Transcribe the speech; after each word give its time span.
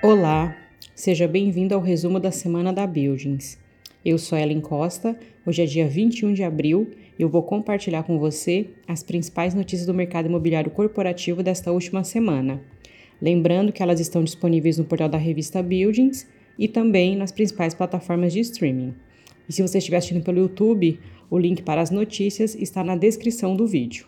Olá, 0.00 0.56
seja 0.94 1.26
bem-vindo 1.26 1.74
ao 1.74 1.80
resumo 1.80 2.20
da 2.20 2.30
semana 2.30 2.72
da 2.72 2.86
Buildings. 2.86 3.58
Eu 4.04 4.16
sou 4.16 4.38
Ellen 4.38 4.60
Costa, 4.60 5.18
hoje 5.44 5.62
é 5.62 5.66
dia 5.66 5.88
21 5.88 6.34
de 6.34 6.44
abril 6.44 6.90
e 7.18 7.22
eu 7.22 7.28
vou 7.28 7.42
compartilhar 7.42 8.04
com 8.04 8.16
você 8.16 8.68
as 8.86 9.02
principais 9.02 9.54
notícias 9.54 9.88
do 9.88 9.92
mercado 9.92 10.26
imobiliário 10.26 10.70
corporativo 10.70 11.42
desta 11.42 11.72
última 11.72 12.04
semana. 12.04 12.62
Lembrando 13.20 13.72
que 13.72 13.82
elas 13.82 13.98
estão 13.98 14.22
disponíveis 14.22 14.78
no 14.78 14.84
portal 14.84 15.08
da 15.08 15.18
revista 15.18 15.60
Buildings 15.60 16.28
e 16.56 16.68
também 16.68 17.16
nas 17.16 17.32
principais 17.32 17.74
plataformas 17.74 18.32
de 18.32 18.38
streaming. 18.38 18.94
E 19.48 19.52
se 19.52 19.62
você 19.62 19.78
estiver 19.78 19.96
assistindo 19.96 20.22
pelo 20.22 20.38
YouTube, 20.38 21.00
o 21.28 21.36
link 21.36 21.60
para 21.64 21.80
as 21.80 21.90
notícias 21.90 22.54
está 22.54 22.84
na 22.84 22.94
descrição 22.94 23.56
do 23.56 23.66
vídeo. 23.66 24.06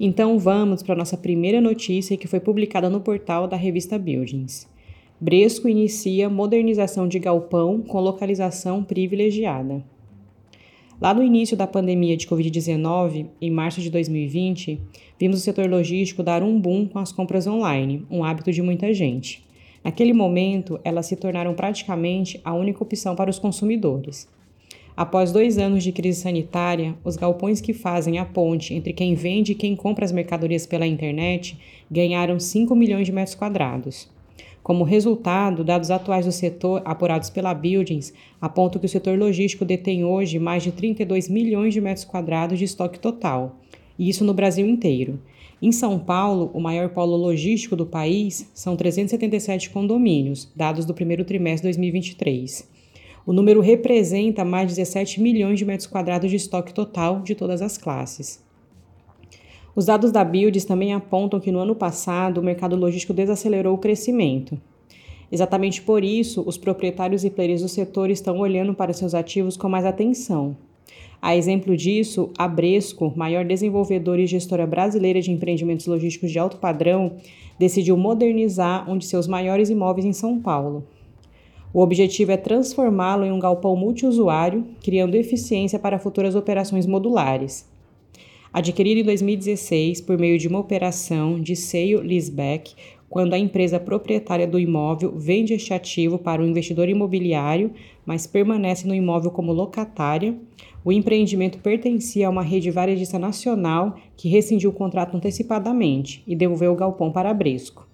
Então 0.00 0.38
vamos 0.38 0.82
para 0.82 0.94
a 0.94 0.98
nossa 0.98 1.18
primeira 1.18 1.60
notícia 1.60 2.16
que 2.16 2.26
foi 2.26 2.40
publicada 2.40 2.88
no 2.88 3.02
portal 3.02 3.46
da 3.46 3.58
revista 3.58 3.98
Buildings. 3.98 4.66
Bresco 5.20 5.68
inicia 5.68 6.30
modernização 6.30 7.08
de 7.08 7.18
galpão 7.18 7.82
com 7.82 7.98
localização 7.98 8.84
privilegiada. 8.84 9.84
Lá 11.00 11.12
no 11.12 11.24
início 11.24 11.56
da 11.56 11.66
pandemia 11.66 12.16
de 12.16 12.24
Covid-19, 12.28 13.26
em 13.40 13.50
março 13.50 13.80
de 13.80 13.90
2020, 13.90 14.80
vimos 15.18 15.40
o 15.40 15.42
setor 15.42 15.68
logístico 15.68 16.22
dar 16.22 16.40
um 16.44 16.60
boom 16.60 16.86
com 16.86 17.00
as 17.00 17.10
compras 17.10 17.48
online, 17.48 18.06
um 18.08 18.22
hábito 18.22 18.52
de 18.52 18.62
muita 18.62 18.94
gente. 18.94 19.44
Naquele 19.82 20.12
momento, 20.12 20.78
elas 20.84 21.06
se 21.06 21.16
tornaram 21.16 21.52
praticamente 21.52 22.40
a 22.44 22.54
única 22.54 22.84
opção 22.84 23.16
para 23.16 23.28
os 23.28 23.40
consumidores. 23.40 24.28
Após 24.96 25.32
dois 25.32 25.58
anos 25.58 25.82
de 25.82 25.90
crise 25.90 26.20
sanitária, 26.20 26.94
os 27.02 27.16
galpões 27.16 27.60
que 27.60 27.72
fazem 27.72 28.20
a 28.20 28.24
ponte 28.24 28.72
entre 28.72 28.92
quem 28.92 29.16
vende 29.16 29.50
e 29.50 29.56
quem 29.56 29.74
compra 29.74 30.04
as 30.04 30.12
mercadorias 30.12 30.64
pela 30.64 30.86
internet 30.86 31.58
ganharam 31.90 32.38
5 32.38 32.72
milhões 32.76 33.04
de 33.04 33.12
metros 33.12 33.34
quadrados. 33.34 34.16
Como 34.62 34.84
resultado, 34.84 35.64
dados 35.64 35.90
atuais 35.90 36.26
do 36.26 36.32
setor, 36.32 36.82
apurados 36.84 37.30
pela 37.30 37.54
Buildings, 37.54 38.12
apontam 38.40 38.78
que 38.78 38.86
o 38.86 38.88
setor 38.88 39.18
logístico 39.18 39.64
detém 39.64 40.04
hoje 40.04 40.38
mais 40.38 40.62
de 40.62 40.72
32 40.72 41.28
milhões 41.28 41.72
de 41.72 41.80
metros 41.80 42.04
quadrados 42.04 42.58
de 42.58 42.64
estoque 42.64 42.98
total, 42.98 43.56
e 43.98 44.08
isso 44.08 44.24
no 44.24 44.34
Brasil 44.34 44.66
inteiro. 44.66 45.18
Em 45.60 45.72
São 45.72 45.98
Paulo, 45.98 46.50
o 46.54 46.60
maior 46.60 46.90
polo 46.90 47.16
logístico 47.16 47.74
do 47.74 47.86
país, 47.86 48.48
são 48.54 48.76
377 48.76 49.70
condomínios, 49.70 50.48
dados 50.54 50.84
do 50.84 50.94
primeiro 50.94 51.24
trimestre 51.24 51.68
de 51.68 51.76
2023. 51.76 52.68
O 53.26 53.32
número 53.32 53.60
representa 53.60 54.44
mais 54.44 54.68
de 54.68 54.76
17 54.76 55.20
milhões 55.20 55.58
de 55.58 55.64
metros 55.64 55.86
quadrados 55.86 56.30
de 56.30 56.36
estoque 56.36 56.72
total 56.72 57.20
de 57.20 57.34
todas 57.34 57.60
as 57.60 57.76
classes. 57.76 58.40
Os 59.78 59.86
dados 59.86 60.10
da 60.10 60.24
Builds 60.24 60.64
também 60.64 60.92
apontam 60.92 61.38
que 61.38 61.52
no 61.52 61.60
ano 61.60 61.72
passado 61.72 62.38
o 62.38 62.42
mercado 62.42 62.74
logístico 62.74 63.14
desacelerou 63.14 63.76
o 63.76 63.78
crescimento. 63.78 64.60
Exatamente 65.30 65.82
por 65.82 66.02
isso, 66.02 66.42
os 66.44 66.58
proprietários 66.58 67.22
e 67.22 67.30
players 67.30 67.62
do 67.62 67.68
setor 67.68 68.10
estão 68.10 68.40
olhando 68.40 68.74
para 68.74 68.92
seus 68.92 69.14
ativos 69.14 69.56
com 69.56 69.68
mais 69.68 69.86
atenção. 69.86 70.56
A 71.22 71.36
exemplo 71.36 71.76
disso, 71.76 72.28
a 72.36 72.48
Bresco, 72.48 73.12
maior 73.14 73.44
desenvolvedora 73.44 74.20
e 74.20 74.26
gestora 74.26 74.66
brasileira 74.66 75.20
de 75.20 75.30
empreendimentos 75.30 75.86
logísticos 75.86 76.32
de 76.32 76.40
alto 76.40 76.56
padrão, 76.56 77.12
decidiu 77.56 77.96
modernizar 77.96 78.90
um 78.90 78.98
de 78.98 79.06
seus 79.06 79.28
maiores 79.28 79.70
imóveis 79.70 80.04
em 80.04 80.12
São 80.12 80.40
Paulo. 80.40 80.88
O 81.72 81.80
objetivo 81.82 82.32
é 82.32 82.36
transformá-lo 82.36 83.24
em 83.24 83.30
um 83.30 83.38
galpão 83.38 83.76
multiusuário, 83.76 84.66
criando 84.82 85.14
eficiência 85.14 85.78
para 85.78 86.00
futuras 86.00 86.34
operações 86.34 86.84
modulares. 86.84 87.77
Adquirido 88.52 89.00
em 89.00 89.04
2016 89.04 90.00
por 90.00 90.18
meio 90.18 90.38
de 90.38 90.48
uma 90.48 90.58
operação 90.58 91.38
de 91.38 91.54
sale 91.54 91.96
leaseback, 91.96 92.74
quando 93.08 93.34
a 93.34 93.38
empresa 93.38 93.78
proprietária 93.78 94.46
do 94.46 94.58
imóvel 94.58 95.12
vende 95.16 95.54
este 95.54 95.72
ativo 95.72 96.18
para 96.18 96.42
um 96.42 96.46
investidor 96.46 96.88
imobiliário, 96.88 97.72
mas 98.04 98.26
permanece 98.26 98.86
no 98.86 98.94
imóvel 98.94 99.30
como 99.30 99.52
locatária, 99.52 100.36
o 100.84 100.92
empreendimento 100.92 101.58
pertencia 101.58 102.26
a 102.26 102.30
uma 102.30 102.42
rede 102.42 102.70
varejista 102.70 103.18
nacional 103.18 103.96
que 104.16 104.28
rescindiu 104.28 104.70
o 104.70 104.74
contrato 104.74 105.16
antecipadamente 105.16 106.22
e 106.26 106.34
devolveu 106.34 106.72
o 106.72 106.76
galpão 106.76 107.10
para 107.10 107.30
a 107.30 107.34
Bresco. 107.34 107.86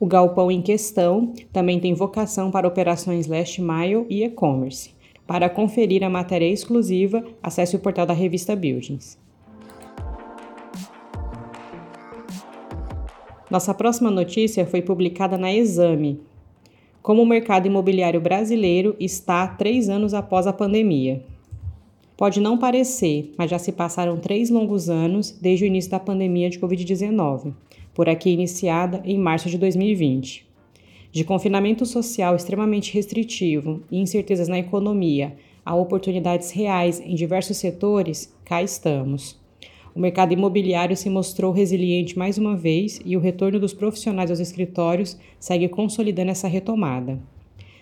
O 0.00 0.06
galpão 0.06 0.50
em 0.50 0.60
questão 0.60 1.32
também 1.52 1.78
tem 1.78 1.94
vocação 1.94 2.50
para 2.50 2.68
operações 2.68 3.26
last 3.26 3.60
mile 3.60 4.06
e 4.08 4.24
e-commerce. 4.24 4.90
Para 5.26 5.48
conferir 5.48 6.02
a 6.02 6.10
matéria 6.10 6.50
exclusiva, 6.50 7.24
acesse 7.42 7.76
o 7.76 7.78
portal 7.78 8.04
da 8.04 8.12
revista 8.12 8.54
Buildings. 8.54 9.23
Nossa 13.54 13.72
próxima 13.72 14.10
notícia 14.10 14.66
foi 14.66 14.82
publicada 14.82 15.38
na 15.38 15.54
Exame. 15.54 16.18
Como 17.00 17.22
o 17.22 17.24
mercado 17.24 17.68
imobiliário 17.68 18.20
brasileiro 18.20 18.96
está 18.98 19.46
três 19.46 19.88
anos 19.88 20.12
após 20.12 20.48
a 20.48 20.52
pandemia. 20.52 21.22
Pode 22.16 22.40
não 22.40 22.58
parecer, 22.58 23.32
mas 23.38 23.48
já 23.48 23.56
se 23.56 23.70
passaram 23.70 24.16
três 24.16 24.50
longos 24.50 24.90
anos 24.90 25.30
desde 25.30 25.64
o 25.64 25.68
início 25.68 25.88
da 25.88 26.00
pandemia 26.00 26.50
de 26.50 26.58
Covid-19, 26.58 27.54
por 27.94 28.08
aqui 28.08 28.30
iniciada 28.30 29.00
em 29.04 29.16
março 29.16 29.48
de 29.48 29.56
2020. 29.56 30.44
De 31.12 31.22
confinamento 31.22 31.86
social 31.86 32.34
extremamente 32.34 32.92
restritivo 32.92 33.84
e 33.88 34.00
incertezas 34.00 34.48
na 34.48 34.58
economia 34.58 35.36
a 35.64 35.76
oportunidades 35.76 36.50
reais 36.50 36.98
em 36.98 37.14
diversos 37.14 37.56
setores, 37.56 38.34
cá 38.44 38.64
estamos. 38.64 39.43
O 39.94 40.00
mercado 40.00 40.32
imobiliário 40.32 40.96
se 40.96 41.08
mostrou 41.08 41.52
resiliente 41.52 42.18
mais 42.18 42.36
uma 42.36 42.56
vez 42.56 43.00
e 43.04 43.16
o 43.16 43.20
retorno 43.20 43.60
dos 43.60 43.72
profissionais 43.72 44.28
aos 44.28 44.40
escritórios 44.40 45.16
segue 45.38 45.68
consolidando 45.68 46.32
essa 46.32 46.48
retomada. 46.48 47.20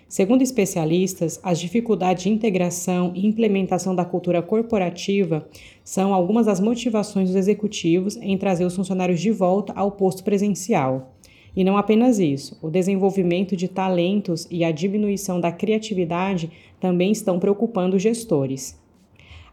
Segundo 0.07 0.43
especialistas, 0.43 1.39
as 1.41 1.59
dificuldades 1.59 2.21
de 2.21 2.29
integração 2.29 3.11
e 3.15 3.25
implementação 3.25 3.95
da 3.95 4.05
cultura 4.05 4.43
corporativa 4.43 5.47
são 5.83 6.13
algumas 6.13 6.45
das 6.45 6.59
motivações 6.59 7.29
dos 7.29 7.35
executivos 7.35 8.15
em 8.17 8.37
trazer 8.37 8.63
os 8.63 8.75
funcionários 8.75 9.19
de 9.19 9.31
volta 9.31 9.73
ao 9.73 9.89
posto 9.89 10.23
presencial. 10.23 11.15
E 11.55 11.63
não 11.63 11.77
apenas 11.77 12.19
isso, 12.19 12.59
o 12.61 12.69
desenvolvimento 12.69 13.55
de 13.55 13.67
talentos 13.67 14.47
e 14.51 14.63
a 14.63 14.71
diminuição 14.71 15.41
da 15.41 15.51
criatividade 15.51 16.51
também 16.79 17.11
estão 17.11 17.39
preocupando 17.39 17.95
os 17.95 18.03
gestores. 18.03 18.82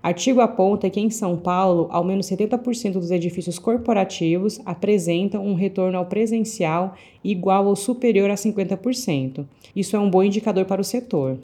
Artigo 0.02 0.40
aponta 0.40 0.88
que 0.88 0.98
em 0.98 1.10
São 1.10 1.36
Paulo, 1.36 1.86
ao 1.90 2.02
menos 2.02 2.26
70% 2.26 2.92
dos 2.92 3.10
edifícios 3.10 3.58
corporativos 3.58 4.58
apresentam 4.64 5.46
um 5.46 5.54
retorno 5.54 5.98
ao 5.98 6.06
presencial 6.06 6.94
igual 7.22 7.66
ou 7.66 7.76
superior 7.76 8.30
a 8.30 8.34
50%. 8.34 9.44
Isso 9.76 9.94
é 9.96 9.98
um 9.98 10.08
bom 10.08 10.22
indicador 10.22 10.64
para 10.64 10.80
o 10.80 10.84
setor. 10.84 11.36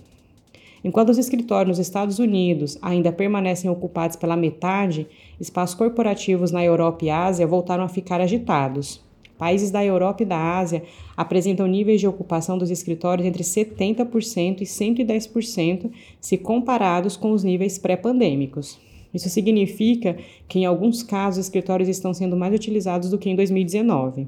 Enquanto 0.83 1.11
os 1.11 1.19
escritórios 1.19 1.77
nos 1.77 1.87
Estados 1.87 2.19
Unidos 2.19 2.79
ainda 2.81 3.13
permanecem 3.13 3.71
ocupados 3.71 4.17
pela 4.17 4.37
metade, 4.37 5.07
espaços 5.39 5.75
corporativos 5.75 6.51
na 6.51 6.65
Europa 6.65 7.05
e 7.05 7.11
Ásia 7.11 7.47
voltaram 7.47 7.85
a 7.85 7.89
ficar 7.89 8.23
agitados. 8.23 9.05
Países 9.39 9.71
da 9.71 9.85
Europa 9.85 10.23
e 10.23 10.27
da 10.27 10.59
Ásia 10.59 10.83
apresentam 11.17 11.67
níveis 11.67 12.01
de 12.01 12.09
ocupação 12.09 12.57
dos 12.57 12.71
escritórios 12.71 13.27
entre 13.27 13.43
70% 13.43 14.63
e 14.63 14.65
110% 14.65 15.91
se 16.21 16.39
comparados 16.39 17.17
com 17.17 17.33
os 17.33 17.45
níveis 17.45 17.79
pré-pandêmicos. 17.79 18.79
Isso 19.13 19.29
significa 19.29 20.17
que, 20.49 20.59
em 20.59 20.65
alguns 20.65 21.03
casos, 21.03 21.39
os 21.39 21.47
escritórios 21.47 21.89
estão 21.89 22.13
sendo 22.13 22.37
mais 22.37 22.55
utilizados 22.55 23.11
do 23.11 23.19
que 23.19 23.31
em 23.31 23.37
2019. 23.37 24.27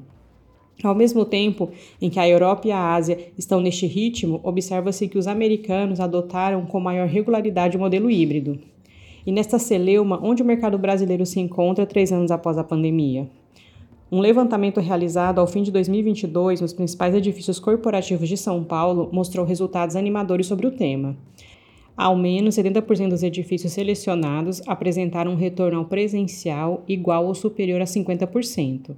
Ao 0.83 0.95
mesmo 0.95 1.25
tempo 1.25 1.69
em 2.01 2.09
que 2.09 2.19
a 2.19 2.27
Europa 2.27 2.67
e 2.67 2.71
a 2.71 2.93
Ásia 2.93 3.19
estão 3.37 3.59
neste 3.59 3.85
ritmo, 3.85 4.39
observa-se 4.43 5.07
que 5.07 5.17
os 5.17 5.27
americanos 5.27 5.99
adotaram 5.99 6.65
com 6.65 6.79
maior 6.79 7.07
regularidade 7.07 7.75
o 7.75 7.79
modelo 7.79 8.09
híbrido. 8.09 8.57
E 9.25 9.31
nesta 9.31 9.59
celeuma, 9.59 10.19
onde 10.23 10.41
o 10.41 10.45
mercado 10.45 10.77
brasileiro 10.77 11.25
se 11.25 11.39
encontra 11.39 11.85
três 11.85 12.11
anos 12.11 12.31
após 12.31 12.57
a 12.57 12.63
pandemia? 12.63 13.27
Um 14.11 14.21
levantamento 14.21 14.79
realizado 14.79 15.37
ao 15.37 15.45
fim 15.45 15.61
de 15.61 15.71
2022 15.71 16.61
nos 16.61 16.73
principais 16.73 17.13
edifícios 17.13 17.59
corporativos 17.59 18.27
de 18.27 18.37
São 18.37 18.63
Paulo 18.63 19.07
mostrou 19.13 19.45
resultados 19.45 19.95
animadores 19.95 20.47
sobre 20.47 20.65
o 20.65 20.71
tema. 20.71 21.15
Ao 21.95 22.15
menos 22.15 22.55
70% 22.55 23.09
dos 23.09 23.21
edifícios 23.21 23.71
selecionados 23.71 24.63
apresentaram 24.65 25.33
um 25.33 25.35
retorno 25.35 25.77
ao 25.77 25.85
presencial 25.85 26.83
igual 26.87 27.27
ou 27.27 27.35
superior 27.35 27.81
a 27.81 27.85
50%. 27.85 28.95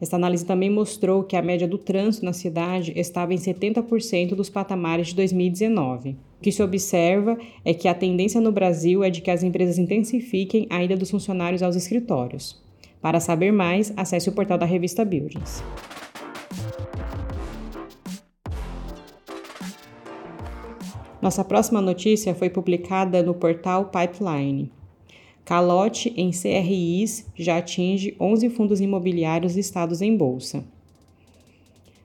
Esta 0.00 0.16
análise 0.16 0.46
também 0.46 0.70
mostrou 0.70 1.22
que 1.22 1.36
a 1.36 1.42
média 1.42 1.68
do 1.68 1.76
trânsito 1.76 2.24
na 2.24 2.32
cidade 2.32 2.94
estava 2.96 3.34
em 3.34 3.38
70% 3.38 4.34
dos 4.34 4.48
patamares 4.48 5.08
de 5.08 5.16
2019. 5.16 6.10
O 6.10 6.16
que 6.40 6.50
se 6.50 6.62
observa 6.62 7.36
é 7.62 7.74
que 7.74 7.88
a 7.88 7.94
tendência 7.94 8.40
no 8.40 8.52
Brasil 8.52 9.04
é 9.04 9.10
de 9.10 9.20
que 9.20 9.30
as 9.30 9.42
empresas 9.42 9.76
intensifiquem 9.76 10.66
a 10.70 10.82
ida 10.82 10.96
dos 10.96 11.10
funcionários 11.10 11.62
aos 11.62 11.76
escritórios. 11.76 12.64
Para 13.06 13.20
saber 13.20 13.52
mais, 13.52 13.92
acesse 13.96 14.28
o 14.28 14.32
portal 14.32 14.58
da 14.58 14.66
revista 14.66 15.04
Buildings. 15.04 15.62
Nossa 21.22 21.44
próxima 21.44 21.80
notícia 21.80 22.34
foi 22.34 22.50
publicada 22.50 23.22
no 23.22 23.32
portal 23.32 23.92
Pipeline. 23.92 24.72
Calote 25.44 26.12
em 26.16 26.32
CRIs 26.32 27.30
já 27.36 27.58
atinge 27.58 28.16
11 28.18 28.50
fundos 28.50 28.80
imobiliários 28.80 29.54
listados 29.54 30.02
em 30.02 30.16
bolsa. 30.16 30.64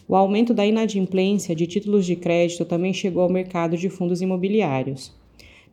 O 0.08 0.16
aumento 0.16 0.54
da 0.54 0.68
inadimplência 0.68 1.56
de 1.56 1.66
títulos 1.66 2.06
de 2.06 2.16
crédito 2.16 2.64
também 2.64 2.94
chegou 2.94 3.24
ao 3.24 3.30
mercado 3.32 3.76
de 3.76 3.90
fundos 3.90 4.22
imobiliários. 4.22 5.20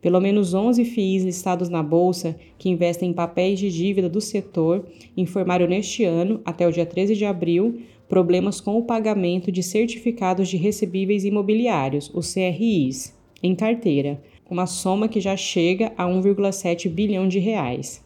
Pelo 0.01 0.21
menos 0.21 0.53
11 0.53 0.85
FIIs 0.85 1.23
listados 1.23 1.67
na 1.67 1.83
Bolsa, 1.83 2.35
que 2.57 2.69
investem 2.69 3.09
em 3.09 3.13
papéis 3.13 3.59
de 3.59 3.69
dívida 3.69 4.07
do 4.07 4.21
setor, 4.21 4.85
informaram 5.17 5.67
neste 5.67 6.05
ano, 6.05 6.39
até 6.45 6.67
o 6.67 6.71
dia 6.71 6.85
13 6.85 7.15
de 7.15 7.25
abril, 7.25 7.81
problemas 8.07 8.61
com 8.61 8.77
o 8.77 8.83
pagamento 8.83 9.51
de 9.51 9.61
certificados 9.61 10.47
de 10.47 10.57
recebíveis 10.57 11.25
imobiliários, 11.25 12.09
os 12.13 12.33
CRIs, 12.33 13.13
em 13.43 13.53
carteira, 13.53 14.21
uma 14.49 14.65
soma 14.65 15.07
que 15.07 15.19
já 15.19 15.35
chega 15.35 15.91
a 15.97 16.05
1,7 16.05 16.89
bilhão 16.89 17.27
de 17.27 17.39
reais. 17.39 18.03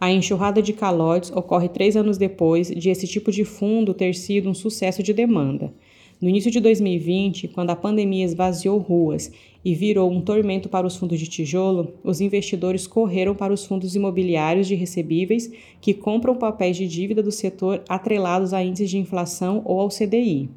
A 0.00 0.10
enxurrada 0.10 0.62
de 0.62 0.72
calotes 0.72 1.30
ocorre 1.30 1.68
três 1.68 1.94
anos 1.94 2.16
depois 2.16 2.68
de 2.68 2.88
esse 2.88 3.06
tipo 3.06 3.30
de 3.30 3.44
fundo 3.44 3.92
ter 3.92 4.14
sido 4.14 4.48
um 4.48 4.54
sucesso 4.54 5.02
de 5.02 5.12
demanda. 5.12 5.72
No 6.20 6.28
início 6.28 6.50
de 6.50 6.60
2020, 6.60 7.48
quando 7.48 7.70
a 7.70 7.76
pandemia 7.76 8.26
esvaziou 8.26 8.76
ruas 8.76 9.32
e 9.64 9.74
virou 9.74 10.10
um 10.10 10.20
tormento 10.20 10.68
para 10.68 10.86
os 10.86 10.94
fundos 10.94 11.18
de 11.18 11.26
tijolo, 11.26 11.94
os 12.04 12.20
investidores 12.20 12.86
correram 12.86 13.34
para 13.34 13.54
os 13.54 13.64
fundos 13.64 13.94
imobiliários 13.94 14.66
de 14.66 14.74
recebíveis 14.74 15.50
que 15.80 15.94
compram 15.94 16.36
papéis 16.36 16.76
de 16.76 16.86
dívida 16.86 17.22
do 17.22 17.32
setor 17.32 17.82
atrelados 17.88 18.52
a 18.52 18.62
índices 18.62 18.90
de 18.90 18.98
inflação 18.98 19.62
ou 19.64 19.80
ao 19.80 19.88
CDI. 19.88 20.50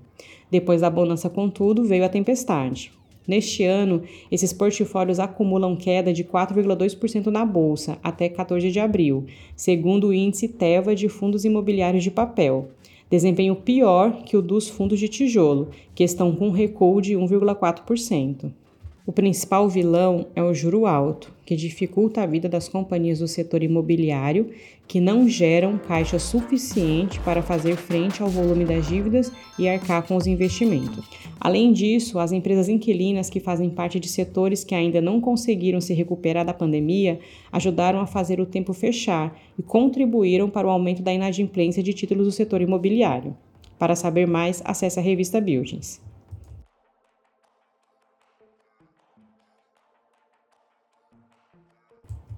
Depois 0.51 0.81
da 0.81 0.89
bonança, 0.89 1.29
contudo, 1.29 1.85
veio 1.85 2.03
a 2.03 2.09
tempestade. 2.09 2.91
Neste 3.25 3.63
ano, 3.63 4.03
esses 4.29 4.51
portfólios 4.51 5.17
acumulam 5.17 5.77
queda 5.77 6.11
de 6.11 6.25
4,2% 6.25 7.27
na 7.27 7.45
bolsa 7.45 7.97
até 8.03 8.27
14 8.27 8.69
de 8.69 8.81
abril, 8.81 9.27
segundo 9.55 10.07
o 10.07 10.13
índice 10.13 10.49
Teva 10.49 10.93
de 10.93 11.07
fundos 11.07 11.45
imobiliários 11.45 12.03
de 12.03 12.11
papel. 12.11 12.71
Desempenho 13.09 13.55
pior 13.55 14.23
que 14.23 14.35
o 14.35 14.41
dos 14.41 14.67
fundos 14.67 14.99
de 14.99 15.07
tijolo, 15.07 15.69
que 15.93 16.03
estão 16.03 16.35
com 16.35 16.49
recuo 16.49 17.01
de 17.01 17.13
1,4%. 17.13 18.51
O 19.05 19.11
principal 19.11 19.67
vilão 19.67 20.27
é 20.33 20.41
o 20.41 20.53
juro 20.53 20.85
alto, 20.85 21.33
que 21.45 21.57
dificulta 21.57 22.23
a 22.23 22.25
vida 22.25 22.47
das 22.47 22.69
companhias 22.69 23.19
do 23.19 23.27
setor 23.27 23.61
imobiliário 23.61 24.49
que 24.87 25.01
não 25.01 25.27
geram 25.27 25.77
caixa 25.77 26.17
suficiente 26.17 27.19
para 27.19 27.41
fazer 27.41 27.75
frente 27.75 28.23
ao 28.23 28.29
volume 28.29 28.63
das 28.63 28.87
dívidas 28.87 29.29
e 29.59 29.67
arcar 29.67 30.07
com 30.07 30.15
os 30.15 30.25
investimentos. 30.25 31.05
Além 31.37 31.73
disso, 31.73 32.17
as 32.17 32.31
empresas 32.31 32.69
inquilinas 32.69 33.29
que 33.29 33.41
fazem 33.41 33.69
parte 33.69 33.99
de 33.99 34.07
setores 34.07 34.63
que 34.63 34.73
ainda 34.73 35.01
não 35.01 35.19
conseguiram 35.19 35.81
se 35.81 35.93
recuperar 35.93 36.45
da 36.45 36.53
pandemia 36.53 37.19
ajudaram 37.51 37.99
a 37.99 38.07
fazer 38.07 38.39
o 38.39 38.45
tempo 38.45 38.71
fechar 38.71 39.37
e 39.59 39.61
contribuíram 39.61 40.49
para 40.49 40.65
o 40.65 40.71
aumento 40.71 41.03
da 41.03 41.13
inadimplência 41.13 41.83
de 41.83 41.93
títulos 41.93 42.25
do 42.25 42.31
setor 42.31 42.61
imobiliário. 42.61 43.35
Para 43.77 43.97
saber 43.97 44.25
mais, 44.25 44.61
acesse 44.63 44.97
a 44.97 45.03
revista 45.03 45.41
Buildings. 45.41 46.12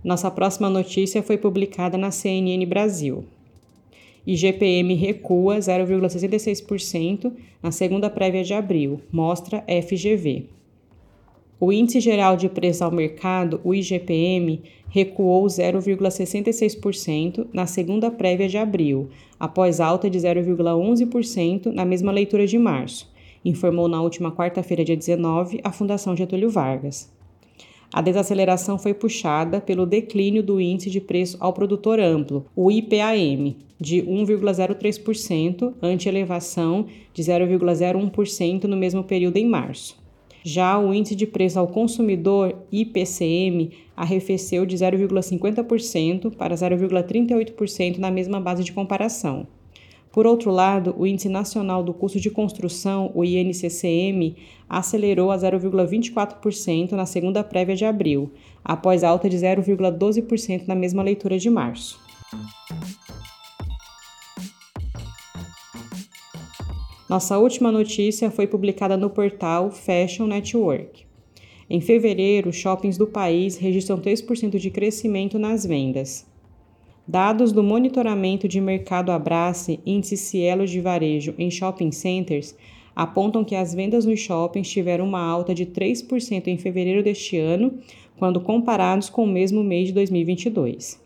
Nossa 0.05 0.29
próxima 0.29 0.69
notícia 0.69 1.23
foi 1.23 1.35
publicada 1.35 1.97
na 1.97 2.11
CNN 2.11 2.63
Brasil. 2.67 3.25
IGPM 4.27 4.93
recua 4.93 5.57
0,66% 5.57 7.33
na 7.59 7.71
segunda 7.71 8.07
prévia 8.07 8.43
de 8.43 8.53
abril, 8.53 9.01
mostra 9.11 9.65
FGV. 9.67 10.45
O 11.59 11.73
Índice 11.73 11.99
Geral 11.99 12.37
de 12.37 12.47
Preços 12.47 12.83
ao 12.83 12.91
Mercado, 12.91 13.59
o 13.63 13.73
IGPM, 13.73 14.61
recuou 14.89 15.47
0,66% 15.47 17.47
na 17.51 17.65
segunda 17.65 18.11
prévia 18.11 18.47
de 18.47 18.59
abril, 18.59 19.09
após 19.39 19.79
alta 19.79 20.07
de 20.07 20.19
0,11% 20.19 21.73
na 21.73 21.83
mesma 21.83 22.11
leitura 22.11 22.45
de 22.45 22.59
março, 22.59 23.11
informou 23.43 23.87
na 23.87 24.03
última 24.03 24.31
quarta-feira, 24.31 24.85
dia 24.85 24.95
19, 24.95 25.61
a 25.63 25.71
Fundação 25.71 26.15
Getúlio 26.15 26.51
Vargas. 26.51 27.14
A 27.91 28.01
desaceleração 28.01 28.77
foi 28.77 28.93
puxada 28.93 29.61
pelo 29.61 29.85
declínio 29.85 30.43
do 30.43 30.59
índice 30.59 30.89
de 30.89 30.99
preço 30.99 31.37
ao 31.39 31.53
produtor 31.53 31.99
amplo, 31.99 32.45
o 32.55 32.71
IPAM, 32.71 33.55
de 33.79 34.01
1,03%, 34.01 35.73
ante 35.81 36.09
elevação 36.09 36.87
de 37.13 37.21
0,01% 37.21 38.63
no 38.65 38.77
mesmo 38.77 39.03
período 39.03 39.37
em 39.37 39.45
março. 39.45 39.97
Já 40.43 40.77
o 40.77 40.93
índice 40.93 41.15
de 41.15 41.25
preço 41.25 41.57
ao 41.57 41.67
consumidor, 41.67 42.55
IPCM, 42.71 43.71
arrefeceu 43.97 44.65
de 44.65 44.77
0,50% 44.77 46.35
para 46.35 46.53
0,38% 46.53 47.97
na 47.97 48.11
mesma 48.11 48.39
base 48.39 48.63
de 48.63 48.71
comparação. 48.71 49.47
Por 50.15 50.25
outro 50.25 50.49
lado, 50.49 50.95
o 50.97 51.05
Índice 51.05 51.27
Nacional 51.27 51.83
do 51.83 51.93
Custo 51.93 52.21
de 52.21 52.29
Construção, 52.29 53.11
o 53.13 53.25
INCCM, 53.25 54.37
acelerou 54.69 55.29
a 55.29 55.37
0,24% 55.37 56.93
na 56.93 57.05
segunda 57.05 57.43
prévia 57.43 57.75
de 57.75 57.83
abril, 57.83 58.31
após 58.63 59.03
alta 59.03 59.27
de 59.27 59.35
0,12% 59.35 60.69
na 60.69 60.73
mesma 60.73 61.03
leitura 61.03 61.37
de 61.37 61.49
março. 61.49 61.99
Nossa 67.09 67.37
última 67.37 67.69
notícia 67.69 68.31
foi 68.31 68.47
publicada 68.47 68.95
no 68.95 69.09
portal 69.09 69.69
Fashion 69.69 70.27
Network. 70.27 71.05
Em 71.69 71.81
fevereiro, 71.81 72.53
shoppings 72.53 72.97
do 72.97 73.05
país 73.05 73.57
registram 73.57 73.99
3% 73.99 74.57
de 74.57 74.69
crescimento 74.71 75.37
nas 75.37 75.65
vendas. 75.65 76.25
Dados 77.07 77.51
do 77.51 77.61
monitoramento 77.61 78.47
de 78.47 78.59
mercado 78.59 79.11
Abrace, 79.11 79.79
índice 79.85 80.17
Cielo 80.17 80.65
de 80.65 80.81
varejo 80.81 81.35
em 81.37 81.51
shopping 81.51 81.91
centers, 81.91 82.55
apontam 82.95 83.43
que 83.43 83.55
as 83.55 83.75
vendas 83.75 84.05
nos 84.05 84.19
shoppings 84.19 84.67
tiveram 84.67 85.05
uma 85.05 85.21
alta 85.23 85.53
de 85.53 85.67
3% 85.67 86.47
em 86.47 86.57
fevereiro 86.57 87.03
deste 87.03 87.37
ano, 87.37 87.75
quando 88.17 88.41
comparados 88.41 89.07
com 89.07 89.23
o 89.23 89.27
mesmo 89.27 89.63
mês 89.63 89.89
de 89.89 89.93
2022. 89.93 90.99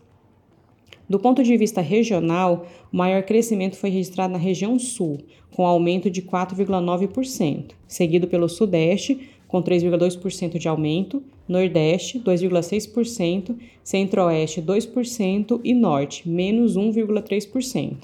Do 1.06 1.18
ponto 1.18 1.42
de 1.42 1.54
vista 1.58 1.82
regional, 1.82 2.64
o 2.90 2.96
maior 2.96 3.22
crescimento 3.24 3.76
foi 3.76 3.90
registrado 3.90 4.32
na 4.32 4.38
região 4.38 4.78
sul, 4.78 5.18
com 5.54 5.66
aumento 5.66 6.08
de 6.08 6.22
4,9%, 6.22 7.72
seguido 7.86 8.26
pelo 8.26 8.48
Sudeste, 8.48 9.28
com 9.50 9.60
3,2% 9.60 10.58
de 10.58 10.68
aumento, 10.68 11.20
Nordeste, 11.48 12.20
2,6%, 12.20 13.56
Centro-Oeste, 13.82 14.62
2% 14.62 15.60
e 15.64 15.74
Norte, 15.74 16.28
menos 16.28 16.76
1,3%. 16.76 17.96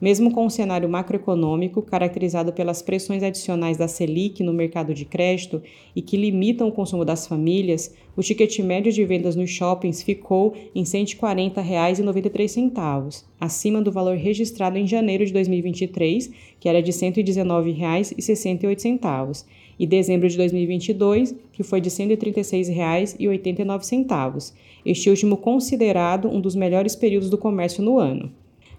Mesmo 0.00 0.30
com 0.30 0.46
o 0.46 0.50
cenário 0.50 0.88
macroeconômico 0.88 1.82
caracterizado 1.82 2.52
pelas 2.52 2.80
pressões 2.80 3.20
adicionais 3.22 3.76
da 3.76 3.88
Selic 3.88 4.42
no 4.42 4.50
mercado 4.52 4.94
de 4.94 5.04
crédito 5.04 5.60
e 5.94 6.00
que 6.00 6.16
limitam 6.16 6.68
o 6.68 6.72
consumo 6.72 7.04
das 7.04 7.26
famílias, 7.26 7.94
o 8.16 8.22
ticket 8.22 8.60
médio 8.60 8.90
de 8.92 9.04
vendas 9.04 9.36
nos 9.36 9.50
shoppings 9.50 10.02
ficou 10.02 10.54
em 10.74 10.84
R$ 10.84 10.86
140,93, 10.86 13.24
acima 13.38 13.82
do 13.82 13.92
valor 13.92 14.16
registrado 14.16 14.78
em 14.78 14.86
janeiro 14.86 15.26
de 15.26 15.32
2023, 15.32 16.30
que 16.58 16.68
era 16.68 16.80
de 16.80 16.92
R$ 16.92 16.96
119,68, 16.96 19.44
e 19.80 19.86
dezembro 19.86 20.28
de 20.28 20.36
2022, 20.36 21.34
que 21.50 21.62
foi 21.62 21.80
de 21.80 21.88
R$ 21.88 21.94
136,89, 21.94 24.52
este 24.84 25.08
último 25.08 25.38
considerado 25.38 26.28
um 26.28 26.38
dos 26.38 26.54
melhores 26.54 26.94
períodos 26.94 27.30
do 27.30 27.38
comércio 27.38 27.82
no 27.82 27.98
ano. 27.98 28.30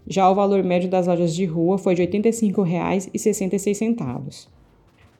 Já 0.08 0.30
o 0.30 0.36
valor 0.36 0.64
médio 0.64 0.88
das 0.88 1.08
lojas 1.08 1.34
de 1.34 1.44
rua 1.46 1.80
foi 1.80 1.96
de 1.96 2.04
R$ 2.04 2.08
85,66. 2.08 4.48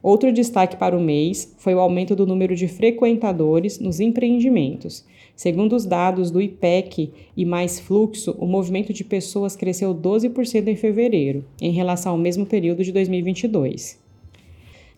Outro 0.04 0.32
destaque 0.32 0.78
para 0.78 0.96
o 0.96 1.02
mês 1.02 1.56
foi 1.58 1.74
o 1.74 1.80
aumento 1.80 2.16
do 2.16 2.28
número 2.28 2.56
de 2.56 2.68
frequentadores 2.68 3.80
nos 3.80 4.00
empreendimentos. 4.00 5.04
Segundo 5.36 5.76
os 5.76 5.86
dados 5.86 6.30
do 6.30 6.40
IPEC 6.40 7.12
e 7.36 7.44
Mais 7.44 7.80
Fluxo, 7.80 8.36
o 8.38 8.46
movimento 8.46 8.94
de 8.94 9.04
pessoas 9.04 9.56
cresceu 9.56 9.96
12% 9.96 10.68
em 10.68 10.76
fevereiro, 10.76 11.44
em 11.60 11.72
relação 11.72 12.12
ao 12.12 12.20
mesmo 12.20 12.46
período 12.46 12.84
de 12.84 12.92
2022. 12.92 14.00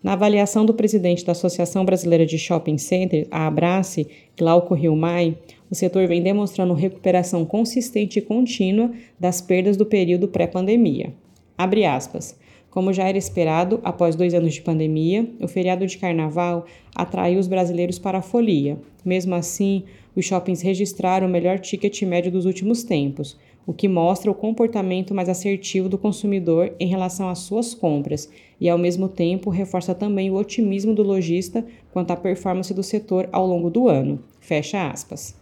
Na 0.04 0.12
avaliação 0.12 0.66
do 0.66 0.74
presidente 0.74 1.24
da 1.24 1.32
Associação 1.32 1.82
Brasileira 1.82 2.26
de 2.26 2.36
Shopping 2.36 2.76
Centers, 2.76 3.26
a 3.30 3.46
Abrace, 3.46 4.06
Glauco 4.36 4.74
Rilmai, 4.74 5.38
o 5.70 5.74
setor 5.74 6.06
vem 6.06 6.22
demonstrando 6.22 6.74
recuperação 6.74 7.42
consistente 7.46 8.18
e 8.18 8.22
contínua 8.22 8.92
das 9.18 9.40
perdas 9.40 9.78
do 9.78 9.86
período 9.86 10.28
pré-pandemia. 10.28 11.14
Abre 11.56 11.86
aspas. 11.86 12.38
Como 12.68 12.92
já 12.92 13.08
era 13.08 13.16
esperado, 13.16 13.80
após 13.82 14.14
dois 14.14 14.34
anos 14.34 14.52
de 14.52 14.60
pandemia, 14.60 15.26
o 15.40 15.48
feriado 15.48 15.86
de 15.86 15.96
carnaval 15.96 16.66
atraiu 16.94 17.40
os 17.40 17.48
brasileiros 17.48 17.98
para 17.98 18.18
a 18.18 18.22
folia. 18.22 18.76
Mesmo 19.02 19.34
assim, 19.34 19.84
os 20.14 20.26
shoppings 20.26 20.60
registraram 20.60 21.26
o 21.26 21.30
melhor 21.30 21.58
ticket 21.60 22.02
médio 22.02 22.30
dos 22.30 22.44
últimos 22.44 22.82
tempos, 22.82 23.38
o 23.66 23.72
que 23.72 23.88
mostra 23.88 24.30
o 24.30 24.34
comportamento 24.34 25.14
mais 25.14 25.28
assertivo 25.28 25.88
do 25.88 25.98
consumidor 25.98 26.72
em 26.78 26.86
relação 26.86 27.28
às 27.28 27.38
suas 27.40 27.74
compras 27.74 28.30
e, 28.60 28.68
ao 28.68 28.78
mesmo 28.78 29.08
tempo, 29.08 29.50
reforça 29.50 29.94
também 29.94 30.30
o 30.30 30.34
otimismo 30.34 30.94
do 30.94 31.02
lojista 31.02 31.64
quanto 31.92 32.10
à 32.10 32.16
performance 32.16 32.72
do 32.74 32.82
setor 32.82 33.28
ao 33.32 33.46
longo 33.46 33.70
do 33.70 33.88
ano. 33.88 34.20
Fecha 34.40 34.88
aspas. 34.88 35.34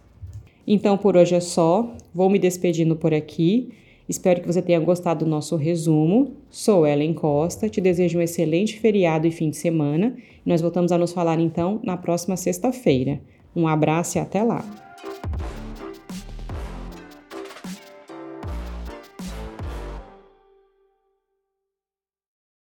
Então, 0.65 0.97
por 0.97 1.17
hoje 1.17 1.35
é 1.35 1.39
só. 1.39 1.93
Vou 2.13 2.29
me 2.29 2.39
despedindo 2.39 2.95
por 2.95 3.13
aqui. 3.13 3.69
Espero 4.07 4.41
que 4.41 4.47
você 4.47 4.61
tenha 4.61 4.79
gostado 4.79 5.23
do 5.23 5.29
nosso 5.31 5.55
resumo. 5.55 6.31
Sou 6.49 6.85
Ellen 6.85 7.13
Costa, 7.13 7.69
te 7.69 7.79
desejo 7.79 8.19
um 8.19 8.21
excelente 8.21 8.79
feriado 8.79 9.27
e 9.27 9.31
fim 9.31 9.49
de 9.49 9.57
semana. 9.57 10.15
Nós 10.45 10.61
voltamos 10.61 10.91
a 10.91 10.97
nos 10.97 11.13
falar 11.13 11.39
então 11.39 11.79
na 11.83 11.97
próxima 11.97 12.35
sexta-feira. 12.35 13.21
Um 13.55 13.67
abraço 13.67 14.17
e 14.17 14.21
até 14.21 14.43
lá! 14.43 14.92